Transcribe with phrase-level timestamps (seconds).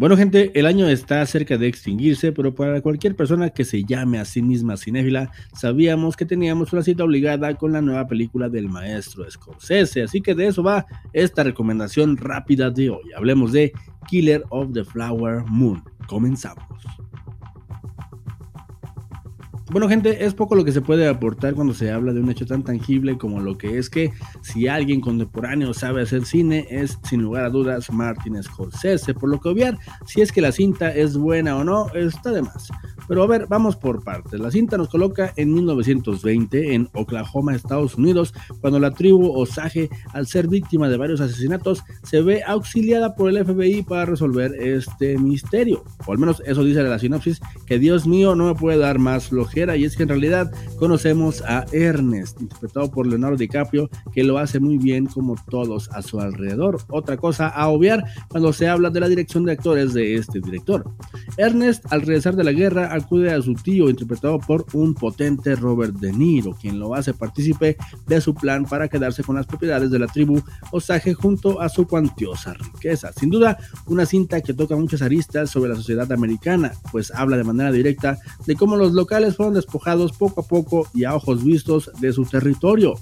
[0.00, 4.18] Bueno, gente, el año está cerca de extinguirse, pero para cualquier persona que se llame
[4.18, 8.70] a sí misma cinéfila, sabíamos que teníamos una cita obligada con la nueva película del
[8.70, 10.02] maestro Scorsese.
[10.02, 13.12] Así que de eso va esta recomendación rápida de hoy.
[13.14, 13.74] Hablemos de
[14.08, 15.84] Killer of the Flower Moon.
[16.06, 16.64] Comenzamos.
[19.70, 22.44] Bueno gente, es poco lo que se puede aportar cuando se habla de un hecho
[22.44, 24.12] tan tangible como lo que es que
[24.42, 29.40] si alguien contemporáneo sabe hacer cine es sin lugar a dudas Martin Scorsese, por lo
[29.40, 32.68] que obviar si es que la cinta es buena o no está de más.
[33.10, 34.38] Pero a ver, vamos por partes.
[34.38, 40.28] La cinta nos coloca en 1920 en Oklahoma, Estados Unidos, cuando la tribu Osage, al
[40.28, 45.82] ser víctima de varios asesinatos, se ve auxiliada por el FBI para resolver este misterio.
[46.06, 49.26] O al menos eso dice la sinopsis, que Dios mío no me puede dar más
[49.26, 54.38] flojera y es que en realidad conocemos a Ernest, interpretado por Leonardo DiCaprio, que lo
[54.38, 56.78] hace muy bien como todos a su alrededor.
[56.90, 60.84] Otra cosa a obviar cuando se habla de la dirección de actores de este director.
[61.38, 65.94] Ernest, al regresar de la guerra, acude a su tío, interpretado por un potente Robert
[65.94, 69.98] De Niro, quien lo hace partícipe de su plan para quedarse con las propiedades de
[69.98, 70.40] la tribu
[70.72, 73.12] Osage junto a su cuantiosa riqueza.
[73.12, 77.44] Sin duda, una cinta que toca muchas aristas sobre la sociedad americana, pues habla de
[77.44, 81.90] manera directa de cómo los locales fueron despojados poco a poco y a ojos vistos
[82.00, 82.94] de su territorio,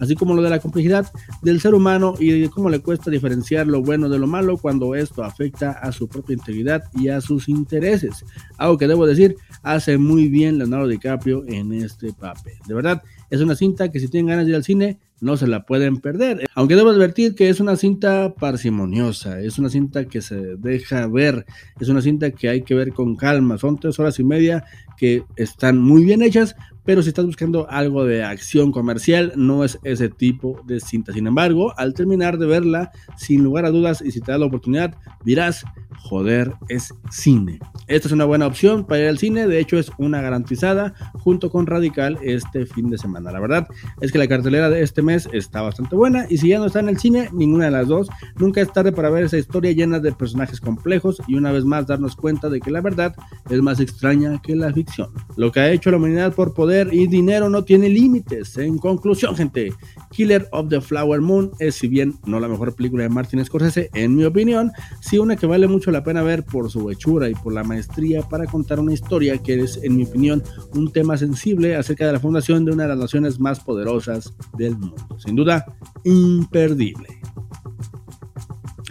[0.00, 1.10] así como lo de la complejidad
[1.42, 4.94] del ser humano y de cómo le cuesta diferenciar lo bueno de lo malo cuando
[4.94, 8.24] esto afecta a su propia integridad y a sus intereses.
[8.58, 12.54] Algo que debo decir, hace muy bien Leonardo DiCaprio en este papel.
[12.66, 15.46] De verdad, es una cinta que si tienen ganas de ir al cine, no se
[15.46, 16.46] la pueden perder.
[16.54, 21.46] Aunque debo advertir que es una cinta parsimoniosa, es una cinta que se deja ver,
[21.80, 23.56] es una cinta que hay que ver con calma.
[23.56, 24.64] Son tres horas y media
[24.98, 29.78] que están muy bien hechas, pero si estás buscando algo de acción comercial, no es
[29.84, 31.12] ese tipo de cinta.
[31.12, 34.46] Sin embargo, al terminar de verla, sin lugar a dudas, y si te da la
[34.46, 35.64] oportunidad, dirás,
[35.98, 37.58] joder, es cine.
[37.86, 41.50] Esta es una buena opción para ir al cine, de hecho es una garantizada junto
[41.50, 43.32] con Radical este fin de semana.
[43.32, 43.66] La verdad
[44.00, 46.80] es que la cartelera de este mes está bastante buena y si ya no está
[46.80, 49.98] en el cine, ninguna de las dos, nunca es tarde para ver esa historia llena
[49.98, 53.14] de personajes complejos y una vez más darnos cuenta de que la verdad
[53.50, 55.10] es más extraña que la ficción.
[55.36, 58.56] Lo que ha hecho la humanidad por poder y dinero no tiene límites.
[58.58, 59.72] En conclusión, gente,
[60.10, 63.90] Killer of the Flower Moon es, si bien no la mejor película de Martin Scorsese,
[63.94, 67.34] en mi opinión, sí una que vale mucho la pena ver por su hechura y
[67.34, 70.42] por la maestría para contar una historia que es, en mi opinión,
[70.74, 74.76] un tema sensible acerca de la fundación de una de las naciones más poderosas del
[74.76, 75.18] mundo.
[75.18, 75.64] Sin duda,
[76.04, 77.21] imperdible.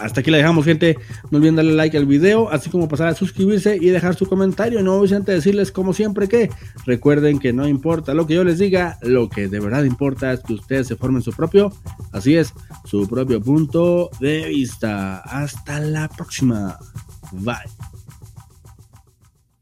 [0.00, 0.98] Hasta aquí la dejamos, gente.
[1.30, 4.80] No olviden darle like al video, así como pasar a suscribirse y dejar su comentario.
[4.80, 6.50] Y no a decirles, como siempre, que
[6.84, 10.40] recuerden que no importa lo que yo les diga, lo que de verdad importa es
[10.40, 11.72] que ustedes se formen su propio,
[12.12, 12.52] así es,
[12.84, 15.18] su propio punto de vista.
[15.18, 16.78] Hasta la próxima.
[17.32, 17.95] Bye.